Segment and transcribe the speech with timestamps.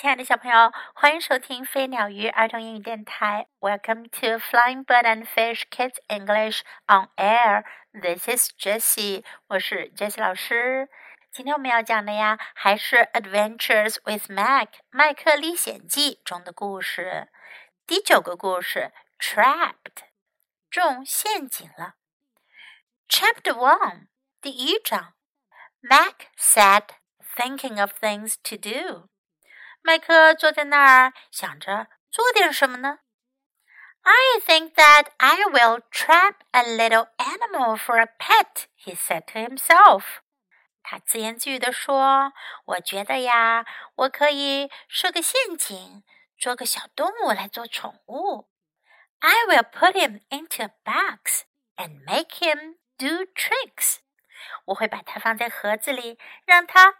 [0.00, 3.48] 亲爱的小朋友，欢迎收听飞鸟鱼儿童英语电台。
[3.58, 7.64] Welcome to Flying Bird and Fish Kids English on Air.
[7.92, 10.88] This is Jessie，我是 Jessie 老师。
[11.30, 17.28] 今天我们要讲的呀，还是《Adventures with Mac》麦克历险记中的故事。
[17.86, 20.06] 第九个故事，Trapped，
[20.70, 21.96] 中陷阱了。
[23.06, 24.06] Chapter One，
[24.40, 25.12] 第一章，
[25.82, 26.84] Mac sat
[27.36, 29.10] thinking of things to do。
[29.85, 33.01] 麦克坐在那儿，想着做点什么呢
[34.01, 40.21] ？I think that I will trap a little animal for a pet, he said to himself.
[40.81, 42.33] 他自言自语地说
[42.65, 46.03] ：“我觉得呀，我可以设个陷阱，
[46.35, 48.49] 捉个小动物来做宠物。
[49.19, 51.43] I will put him into a box
[51.75, 53.97] and make him do tricks.
[54.65, 56.95] 我会把它放在盒子里，让他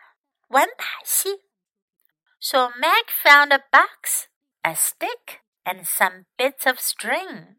[0.49, 1.45] 玩把戏。”
[2.48, 4.27] So Mac found a box,
[4.63, 7.55] a stick, and some bits of string.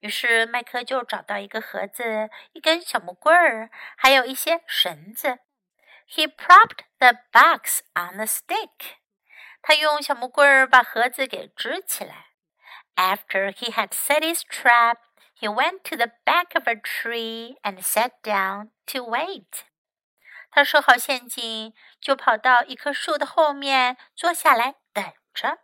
[0.00, 5.40] 于是麦克就找到一个盒子、一根小木棍儿，还有一些绳子。
[6.08, 8.96] He propped the box on the stick.
[9.60, 12.28] 他用小木棍儿把盒子给支起来。
[12.96, 14.96] After he had set his trap,
[15.38, 19.66] he went to the back of a tree and sat down to wait.
[20.58, 25.60] 他设好陷阱，就跑到一棵树的后面坐下来等着。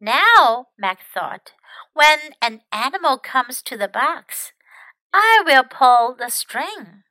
[0.00, 1.52] Now, Mac thought,
[1.92, 4.48] when an animal comes to the box,
[5.12, 7.04] I will pull the string.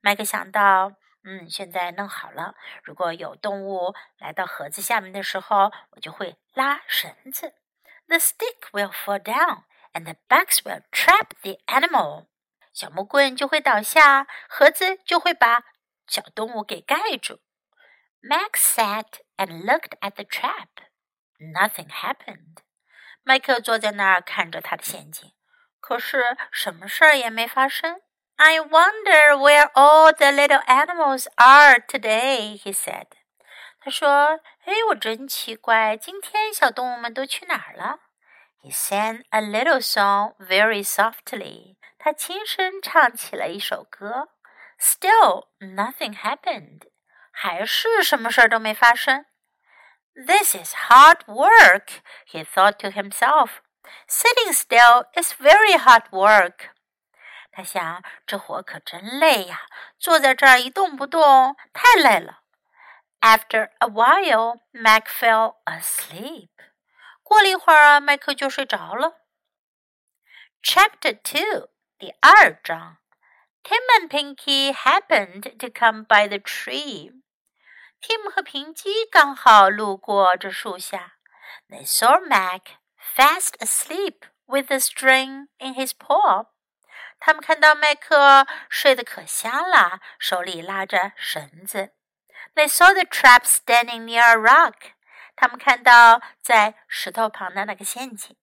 [0.00, 0.92] 麦克想到，
[1.24, 2.54] 嗯，现在弄好了。
[2.82, 7.52] 如果有动物来到盒子下面的时候，我就会拉绳子。
[8.08, 12.28] The stick will fall down, and the box will trap the animal.
[12.72, 15.62] 小木棍就会倒下，盒子就会把
[16.06, 17.40] 小动物给盖住。
[18.22, 20.68] Max sat and looked at the trap.
[21.38, 22.62] Nothing happened.
[23.22, 25.32] 麦克坐在那儿看着他的陷阱，
[25.80, 28.00] 可是什么事儿也没发生。
[28.36, 33.06] I wonder where all the little animals are today, he said.
[33.80, 38.00] 他说：“哎，我真奇怪，今天小动物们都去哪儿了
[38.62, 41.76] ？”He sang a little song very softly.
[41.98, 44.30] 他轻声唱起了一首歌。
[44.79, 46.83] Still, nothing happened.
[47.31, 49.25] 还是什么事儿都没发生。
[50.13, 53.61] This is hard work, he thought to himself.
[54.07, 56.71] Sitting still is very hard work.
[57.51, 59.61] 他想，这活可真累呀，
[59.97, 62.41] 坐在这儿一动不动，太累了。
[63.21, 66.49] After a while, Mac fell asleep.
[67.23, 69.21] 过了一会儿，麦克就睡着了。
[70.61, 72.97] Chapter Two，第二章。
[73.63, 77.11] Tim and Pinky happened to come by the tree.
[78.01, 81.17] Tim 和平基刚好路过这树下。
[81.69, 82.77] They saw Mac
[83.15, 86.47] fast asleep with a string in his paw.
[87.19, 91.93] 他们看到麦克睡得可香了，手里拉着绳子。
[92.55, 94.93] They saw the trap standing near a rock.
[95.35, 98.35] 他们看到在石头旁的那个陷阱。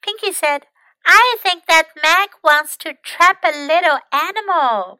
[0.00, 0.62] Pinky said,
[1.09, 4.99] I think that Mac wants to trap a little animal。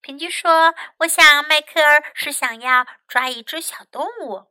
[0.00, 4.50] 平居说：“我想迈克尔是想要抓一只小动物。”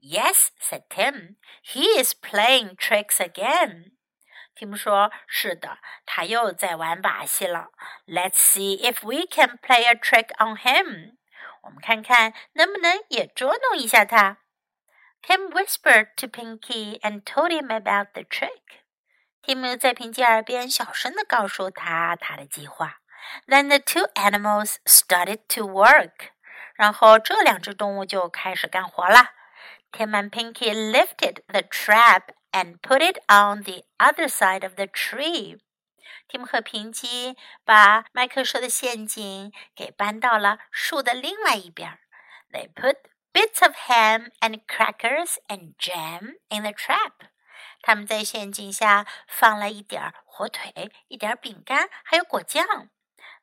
[0.00, 1.36] Yes, said Tim.
[1.62, 3.92] He is playing tricks again.
[4.56, 7.68] Tim 说：“是的，他又在玩把戏了。
[8.06, 11.16] Let's see if we can play a trick on him。
[11.62, 14.38] 我们看看能不能也捉弄一下他。”
[15.22, 18.79] Tim whispered to Pinky and told him about the trick.
[19.42, 23.00] 提姆在平吉耳边小声地告诉他他的计划。
[23.46, 26.30] Then the two animals started to work。
[26.74, 29.30] 然后这两只动物就开始干活了。
[29.92, 35.58] Tim and Pinky lifted the trap and put it on the other side of the tree。
[36.28, 41.98] 提姆和平基把麦克说的陷阱给搬到了树的另外一边。
[42.52, 42.96] They put
[43.32, 47.29] bits of ham and crackers and jam in the trap。
[47.81, 52.89] 他们在陷阱下放了一点火腿、一点饼干，还有果酱。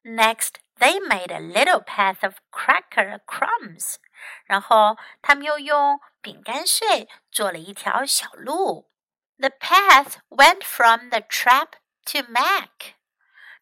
[0.03, 3.97] Next, they made a little path of cracker crumbs.
[4.45, 8.91] 然后他们又用饼干碎做了一条小路。
[9.39, 11.73] The path went from the trap
[12.07, 12.95] to Mac.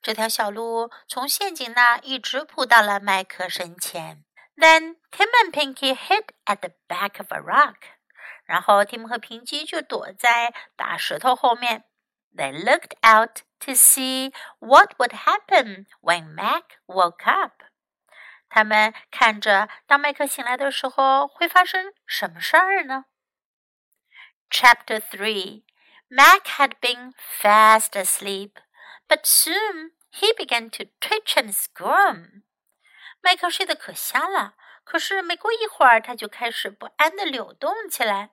[0.02, 4.24] 这条小路从陷阱那一直铺到了麦克身前。
[4.56, 7.76] Then Tim and Pinky hid at the back of a rock.
[8.44, 11.84] 然后蒂姆和平基就躲在大石头后面。
[12.36, 17.64] They looked out to see what would happen when Mac woke up.
[18.48, 23.06] 他们看着，当麦克醒来的时候会发生什么事儿呢？
[24.50, 25.64] Chapter Three.
[26.08, 28.54] Mac had been fast asleep,
[29.06, 32.42] but soon he began to twitch and squirm.
[33.20, 38.30] 麦克睡得可香了，可是没过一会儿，他就开始不安地扭动起来。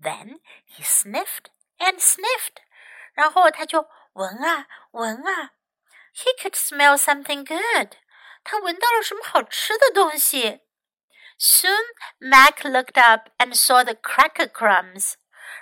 [0.00, 2.62] Then he sniffed and sniffed，
[3.12, 5.52] 然后他就闻啊闻啊。
[6.14, 7.96] He could smell something good，
[8.42, 10.60] 他闻到了什么好吃的东西。
[11.38, 11.84] Soon
[12.18, 15.14] Mac looked up and saw the cracker crumbs，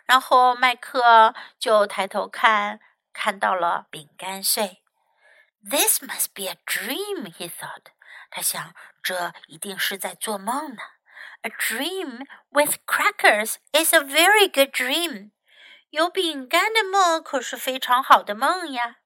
[0.06, 2.80] 然后麦克就抬头看，
[3.12, 4.82] 看到了饼干碎。
[5.62, 7.92] This must be a dream, he thought.
[8.30, 10.82] 他想，这一定是在做梦呢。
[11.42, 15.30] A dream with crackers is a very good dream.
[15.90, 18.96] 有饼干的梦可是非常好的梦呀。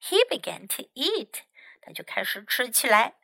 [0.00, 1.40] He began to eat.
[1.80, 3.14] 他就开始吃起来。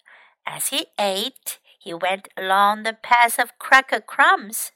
[0.44, 4.68] As he ate, he went along the path of cracker crumbs.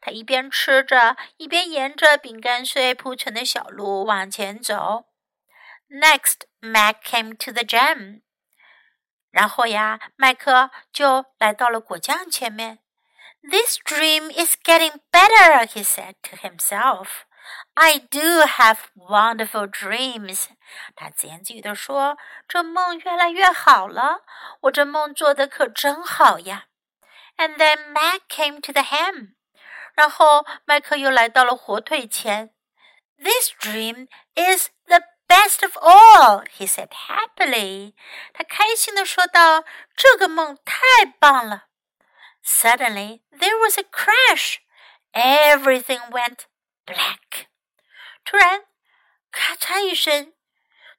[0.00, 5.06] 他一边吃着，一边沿着饼干碎铺成的小路往前走。
[5.88, 8.22] Next, Mac came to the jam.
[9.30, 12.78] 然后呀，麦克就来到了果酱前面。
[13.42, 17.26] This dream is getting better, he said to himself.
[17.74, 20.46] I do have wonderful dreams.
[20.96, 22.16] 他自言自语地说：“
[22.48, 24.22] 这梦越来越好了，
[24.62, 26.66] 我这梦做的可真好呀。”
[27.36, 29.34] And then Mac came to the ham.
[29.94, 32.54] 然后麦克又来到了火腿前。
[33.18, 37.94] This dream is the Best of all, he said happily.
[38.34, 39.64] 他开心地说道：“
[39.96, 41.64] 这个梦太棒了。”
[42.48, 44.60] Suddenly, there was a crash.
[45.12, 46.46] Everything went
[46.86, 47.46] black.
[48.24, 48.64] 突然，
[49.30, 50.34] 咔嚓一声，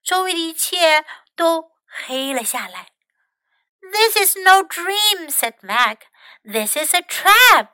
[0.03, 1.05] 周围的一切
[1.35, 2.91] 都黑了下来。
[3.81, 6.07] This is no dream, said Mac.
[6.43, 7.69] This is a trap.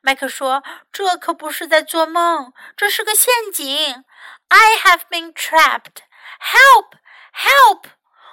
[0.00, 0.62] 麦克说：“
[0.92, 4.04] 这可不是在做梦，这是个陷阱。”
[4.48, 6.02] I have been trapped.
[6.40, 6.98] Help!
[7.32, 7.90] Help!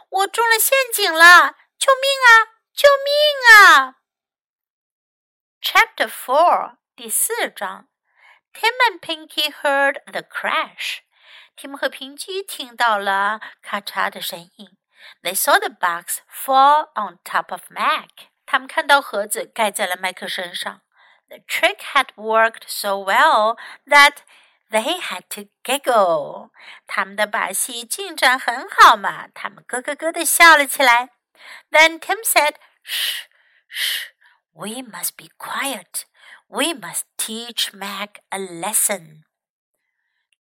[0.09, 1.55] 我中了陷阱了！
[1.79, 2.51] 救命啊！
[2.73, 3.95] 救命啊
[5.65, 7.87] ！Chapter Four 第四章。
[8.53, 10.99] Tim and Pinky heard the crash.
[11.55, 14.77] Tim 和平基听到了咔嚓的声音。
[15.23, 18.09] They saw the box fall on top of Mac.
[18.45, 20.81] 他们看到盒子盖在了麦克身上。
[21.29, 24.17] The trick had worked so well that
[24.69, 26.49] they had to giggle.
[26.85, 31.11] 他们的把戏进展很好嘛，他们咯咯咯的笑了起来。
[31.71, 33.27] Then Tim said, "Shh,
[33.69, 34.09] shh,
[34.55, 36.05] we must be quiet.
[36.47, 39.23] We must teach Mac a lesson."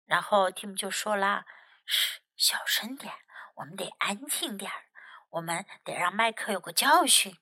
[0.05, 3.13] 然后 Tim 就说了：“嘘，小声点，
[3.55, 4.85] 我们得安静点儿，
[5.29, 7.37] 我们得让麦克有个教训。”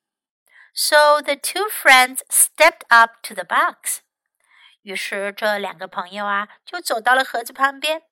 [0.73, 4.01] So the two friends stepped up to the box.
[4.81, 8.03] 于是这两个朋友啊，就走到了盒子旁边。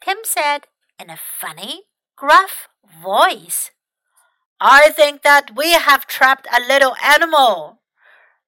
[0.00, 0.64] Tim said
[0.98, 1.86] in a funny,
[2.16, 3.68] gruff voice,
[4.58, 7.78] "I think that we have trapped a little animal."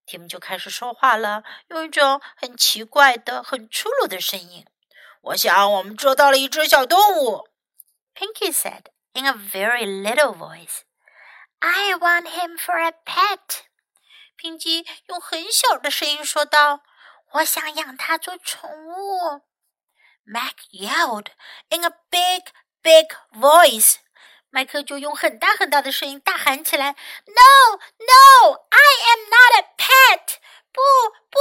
[0.06, 4.66] Tim 就开始说话了，用一种很奇怪的、很粗鲁的声音。
[5.22, 7.48] 我想我们捉到了一只小动物。
[8.14, 10.82] Pinky said in a very little voice,
[11.60, 13.62] "I want him for a pet."
[14.36, 16.82] pinky 基用很小的声音说道。
[17.32, 19.40] 我想养它做宠物。
[20.24, 21.28] Mac yelled
[21.70, 23.96] in a big, big voice.
[24.56, 26.94] 麦克就用很大很大的声音大喊起来：“
[27.26, 30.36] No, no, I am not a pet！
[30.72, 30.80] 不
[31.30, 31.38] 不，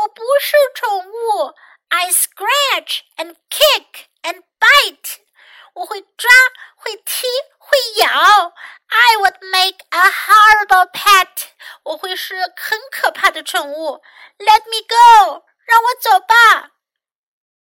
[0.00, 1.54] 我不是宠物。
[1.88, 5.18] I scratch and kick and bite！
[5.74, 6.30] 我会抓，
[6.76, 7.26] 会踢，
[7.58, 8.54] 会咬。
[8.88, 11.48] I would make a horrible pet！
[11.82, 14.02] 我会是很可怕的宠物。
[14.38, 15.44] Let me go！
[15.66, 16.70] 让我走吧。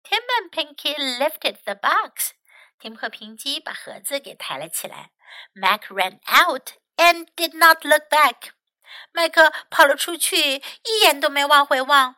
[0.03, 2.33] Tim and Pinky lifted the box。
[2.80, 5.10] Tim 和平基把盒子给抬了起来。
[5.54, 8.50] Mac ran out and did not look back。
[9.12, 12.16] 麦克跑了出去，一眼都没往回望。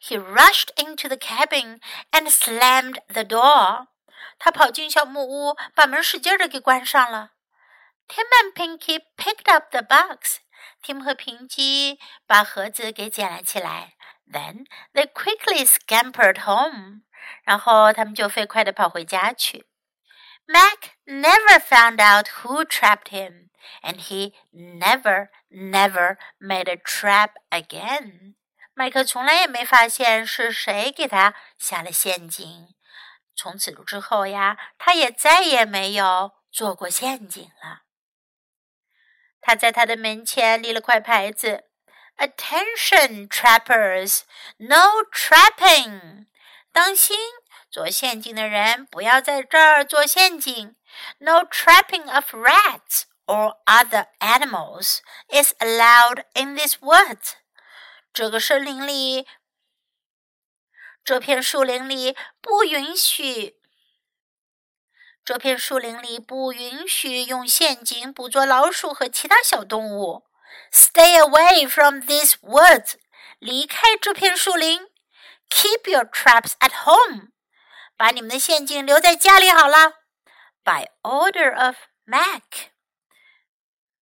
[0.00, 3.88] He rushed into the cabin and slammed the door。
[4.38, 7.32] 他跑进小木屋，把门使劲的给关上了。
[8.08, 10.38] Tim and Pinky picked up the box。
[10.82, 13.94] Tim 和平基把盒子给捡了起来。
[14.30, 17.02] Then they quickly scampered home。
[17.44, 19.67] 然后他们就飞快地跑回家去。
[20.47, 23.49] Mac never found out who trapped him,
[23.81, 28.35] and he never, never made a trap again.
[28.73, 32.73] 麦克从来也没发现是谁给他下了陷阱。
[33.35, 37.83] 从此之后呀，他也再也没有做过陷阱了。
[39.41, 41.65] 他在他的门前立了块牌子：“
[42.17, 44.21] Attention, trappers!
[44.57, 46.27] No trapping！”
[46.71, 47.17] 当心，
[47.69, 50.75] 做陷阱的人不要在这儿做陷阱。
[51.19, 54.99] No trapping of rats or other animals
[55.29, 57.33] is allowed in this woods.
[58.13, 59.27] 这个森林里，
[61.03, 63.55] 这片树林里不允许。
[65.25, 70.27] 这片树林里不允许用陷阱捕捉老鼠和其他小动物。
[70.71, 72.95] Stay away from these woods，
[73.39, 74.89] 离开这片树林。
[75.49, 77.29] Keep your traps at home，
[77.97, 80.03] 把你们的陷阱留在家里好了。
[80.63, 82.71] By order of Mac，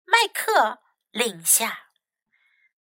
[0.06, 0.80] 麦克
[1.12, 1.90] 令下。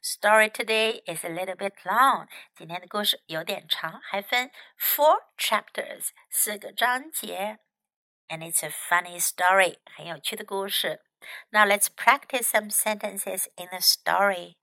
[0.01, 7.59] Story today is a little bit long，今天的故事有点长，还分 four chapters，四个章节。
[8.31, 9.77] and it's a funny story.
[9.95, 11.01] 很有趣的故事.
[11.49, 14.55] Now let's practice some sentences in the story.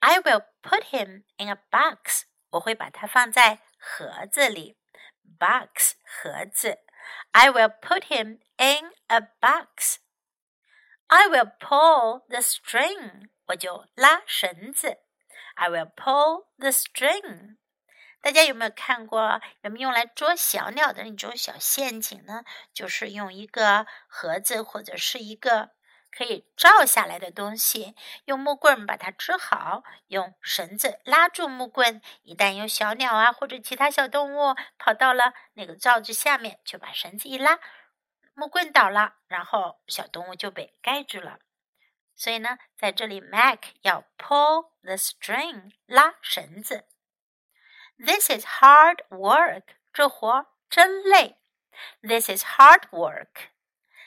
[0.00, 2.24] I will put him in a box.
[2.50, 4.76] 我会把它放在盒子里.
[5.37, 6.79] Box 盒子.
[7.31, 9.99] I will put him in a box.
[11.07, 13.29] I will pull the string.
[13.47, 14.97] 我就拉绳子.
[15.55, 17.57] I will pull the string.
[18.19, 22.43] 大家有没有看过人们用来捉小鸟的那种小陷阱呢？
[22.73, 25.71] 就是用一个盒子或者是一个
[26.17, 27.93] 可以罩下来的东西，
[28.25, 32.01] 用木棍把它支好，用绳子拉住木棍。
[32.23, 37.59] 一旦有小鸟啊或者其他小动物跑到了那个罩子下面，就把绳子一拉，
[38.33, 41.37] 木棍倒了，然后小动物就被盖住了。
[42.15, 46.87] 所以呢，在这里，Mac 要 pull the string 拉绳子。
[47.99, 49.65] This is hard work.
[49.93, 51.37] 这活真累。
[52.01, 53.49] This is hard work.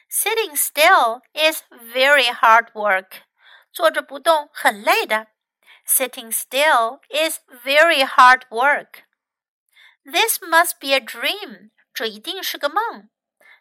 [0.10, 3.24] Sitting still is very hard work.
[3.72, 5.28] 坐着不动很累的。
[5.86, 9.04] Sitting still is very hard work.
[10.04, 11.72] This must be a dream.
[11.94, 13.10] 这一定是个梦。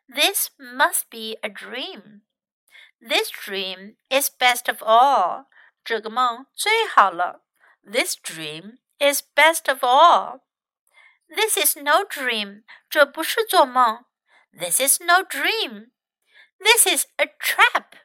[0.06, 2.22] This must be a dream.
[3.00, 5.46] This dream is best of all.
[5.84, 7.42] 这个梦最好了。
[7.82, 10.40] This dream is best of all.
[11.28, 12.64] This is no dream.
[12.88, 14.04] 这不是做梦。
[14.52, 15.90] This is no dream.
[16.58, 17.98] This is a trap.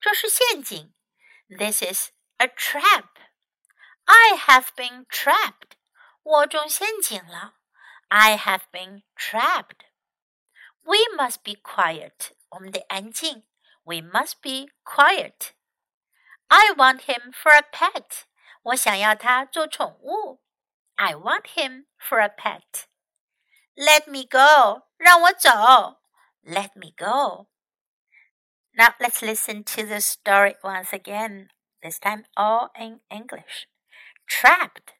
[0.00, 0.94] 这是陷阱。
[1.48, 3.08] This is a trap.
[4.04, 5.76] I have been trapped.
[6.22, 7.54] 我中陷阱了。
[8.08, 9.86] I have been trapped.
[10.82, 12.32] We must be quiet.
[12.50, 13.46] 我们得安静。
[13.84, 15.52] We must be quiet.
[16.48, 18.24] I want him for a pet.
[18.62, 20.42] 我想要它做宠物。
[20.96, 22.86] I want him for a pet.
[23.74, 24.88] Let me go.
[24.96, 26.00] 让我走。
[26.42, 27.48] Let me go.
[28.77, 31.47] Now let's listen to the story once again.
[31.81, 33.67] This time all in English.
[34.27, 34.91] Trapped.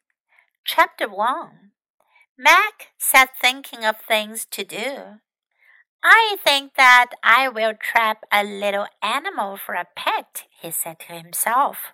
[0.64, 1.72] Chapter 1.
[2.38, 5.20] Mac sat thinking of things to do.
[6.02, 11.12] I think that I will trap a little animal for a pet, he said to
[11.12, 11.92] himself.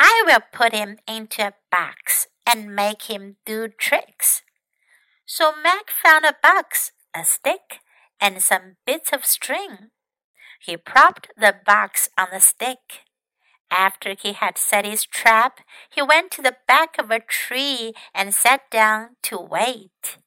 [0.00, 4.42] I will put him into a box and make him do tricks.
[5.24, 7.80] So Mac found a box, a stick,
[8.20, 9.90] and some bits of string.
[10.60, 13.04] He propped the box on the stick.
[13.70, 15.60] After he had set his trap,
[15.90, 20.18] he went to the back of a tree and sat down to wait.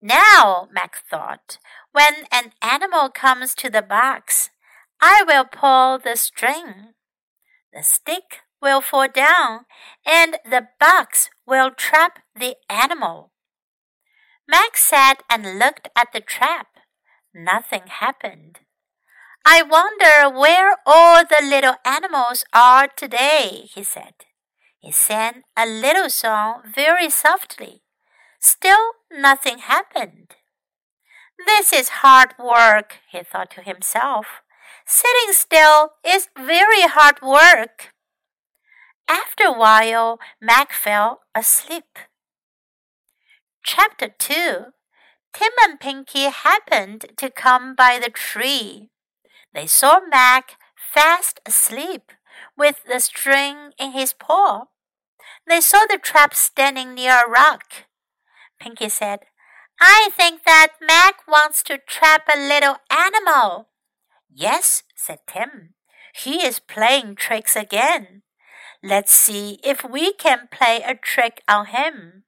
[0.00, 1.58] Now, Mac thought,
[1.92, 4.50] when an animal comes to the box,
[5.00, 6.94] I will pull the string.
[7.72, 9.66] The stick will fall down
[10.06, 13.30] and the box will trap the animal.
[14.48, 16.66] Mac sat and looked at the trap.
[17.34, 18.60] Nothing happened.
[19.44, 24.14] I wonder where all the little animals are today, he said.
[24.78, 27.82] He sang a little song very softly.
[28.40, 30.36] Still, nothing happened.
[31.46, 34.42] This is hard work, he thought to himself.
[34.86, 37.92] Sitting still is very hard work.
[39.08, 41.98] After a while, Mac fell asleep.
[43.64, 44.72] Chapter 2
[45.32, 48.90] Tim and Pinky happened to come by the tree.
[49.54, 52.12] They saw Mac fast asleep
[52.56, 54.64] with the string in his paw.
[55.46, 57.86] They saw the trap standing near a rock.
[58.60, 59.20] Pinky said,
[59.80, 63.68] I think that Mac wants to trap a little animal.
[64.32, 65.74] Yes, said Tim.
[66.14, 68.22] He is playing tricks again.
[68.82, 72.24] Let's see if we can play a trick on him.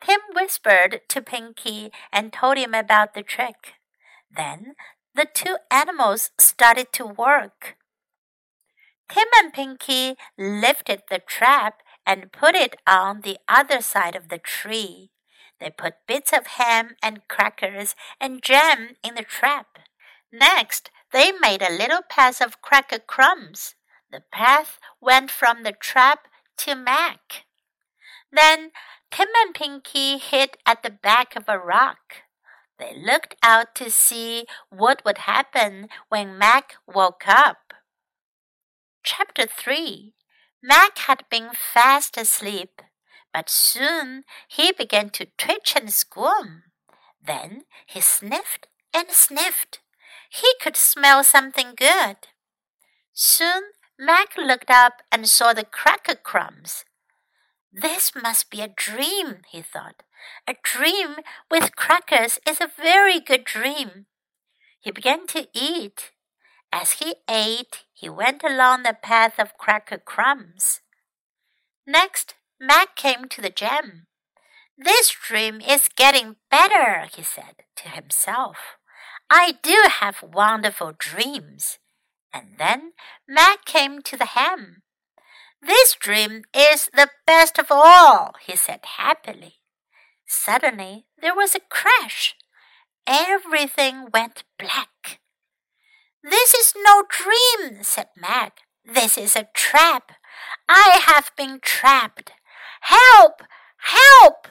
[0.00, 3.74] Tim whispered to Pinky and told him about the trick.
[4.34, 4.74] Then
[5.18, 7.76] the two animals started to work.
[9.12, 14.38] Tim and Pinky lifted the trap and put it on the other side of the
[14.38, 15.10] tree.
[15.58, 19.80] They put bits of ham and crackers and jam in the trap.
[20.32, 23.74] Next, they made a little path of cracker crumbs.
[24.12, 27.44] The path went from the trap to Mac.
[28.30, 28.70] Then
[29.10, 32.22] Tim and Pinky hid at the back of a rock.
[32.78, 37.74] They looked out to see what would happen when Mac woke up.
[39.02, 40.14] Chapter 3
[40.62, 42.82] Mac had been fast asleep,
[43.32, 46.64] but soon he began to twitch and squirm.
[47.24, 49.80] Then he sniffed and sniffed.
[50.30, 52.16] He could smell something good.
[53.12, 53.62] Soon
[53.98, 56.84] Mac looked up and saw the cracker crumbs.
[57.72, 60.02] This must be a dream, he thought.
[60.46, 61.16] A dream
[61.50, 64.06] with crackers is a very good dream.
[64.80, 66.12] He began to eat.
[66.72, 70.80] As he ate, he went along the path of cracker crumbs.
[71.86, 74.06] Next, Mac came to the jam.
[74.76, 78.56] This dream is getting better, he said to himself.
[79.30, 81.78] I do have wonderful dreams.
[82.32, 82.92] And then
[83.26, 84.82] Mac came to the ham.
[85.60, 89.54] This dream is the best of all, he said happily.
[90.26, 92.36] Suddenly there was a crash.
[93.06, 95.20] Everything went black.
[96.22, 98.60] This is no dream, said Mac.
[98.84, 100.12] This is a trap.
[100.68, 102.32] I have been trapped.
[102.82, 103.42] Help!
[103.78, 104.48] Help!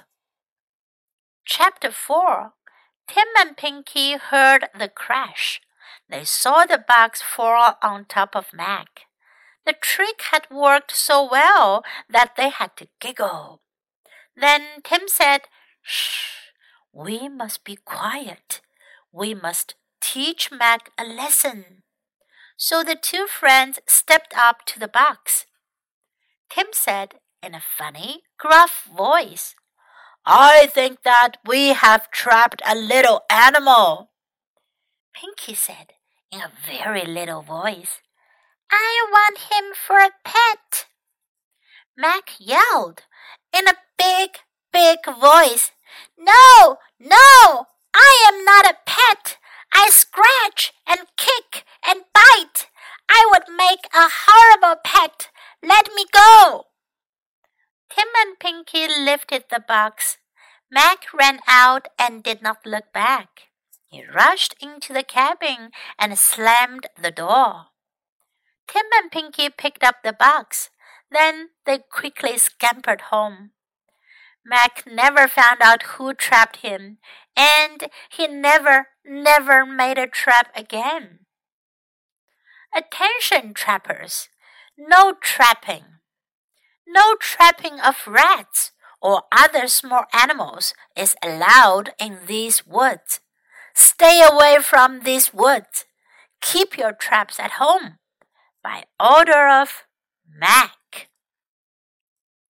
[1.45, 2.53] Chapter 4
[3.07, 5.61] Tim and Pinky heard the crash.
[6.09, 9.06] They saw the box fall on top of Mac.
[9.67, 13.59] The trick had worked so well that they had to giggle.
[14.33, 15.41] Then Tim said,
[15.81, 16.53] Shh,
[16.93, 18.61] we must be quiet.
[19.11, 21.83] We must teach Mac a lesson.
[22.55, 25.45] So the two friends stepped up to the box.
[26.49, 29.53] Tim said in a funny, gruff voice,
[30.25, 34.11] I think that we have trapped a little animal.
[35.13, 35.91] Pinky said
[36.31, 37.99] in a very little voice,
[38.71, 40.87] I want him for a pet.
[41.95, 43.03] Mac yelled
[43.57, 44.37] in a big,
[44.71, 45.71] big voice,
[46.17, 49.37] No, no, I am not a pet.
[49.73, 52.67] I scratch and kick and bite.
[53.09, 55.29] I would make a horrible pet.
[55.63, 56.65] Let me go.
[57.89, 60.17] Tim and Pinky lifted the box.
[60.69, 63.49] Mac ran out and did not look back.
[63.87, 67.67] He rushed into the cabin and slammed the door.
[68.67, 70.69] Tim and Pinky picked up the box.
[71.09, 73.51] Then they quickly scampered home.
[74.45, 76.97] Mac never found out who trapped him,
[77.35, 81.19] and he never, never made a trap again.
[82.75, 84.29] Attention, trappers!
[84.77, 85.83] No trapping.
[86.87, 93.19] No trapping of rats or other small animals is allowed in these woods.
[93.73, 95.85] Stay away from these woods.
[96.41, 97.97] Keep your traps at home
[98.62, 99.70] by order of
[100.26, 101.08] Mac.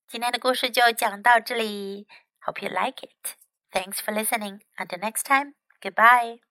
[0.09, 2.07] 今天的故事就讲到这里。
[2.45, 3.37] Hope you like it.
[3.71, 4.61] Thanks for listening.
[4.77, 5.55] Until next time.
[5.81, 6.46] Goodbye.